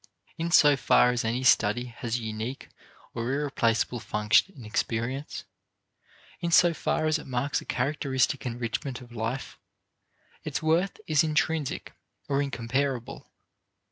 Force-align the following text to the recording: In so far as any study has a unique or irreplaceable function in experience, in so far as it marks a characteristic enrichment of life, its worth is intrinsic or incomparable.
In 0.35 0.49
so 0.49 0.75
far 0.75 1.11
as 1.11 1.23
any 1.23 1.43
study 1.43 1.85
has 1.99 2.15
a 2.15 2.23
unique 2.23 2.69
or 3.13 3.31
irreplaceable 3.31 3.99
function 3.99 4.51
in 4.55 4.65
experience, 4.65 5.43
in 6.39 6.49
so 6.49 6.73
far 6.73 7.05
as 7.05 7.19
it 7.19 7.27
marks 7.27 7.61
a 7.61 7.65
characteristic 7.65 8.43
enrichment 8.47 8.99
of 8.99 9.11
life, 9.11 9.59
its 10.43 10.63
worth 10.63 10.97
is 11.05 11.23
intrinsic 11.23 11.93
or 12.27 12.41
incomparable. 12.41 13.29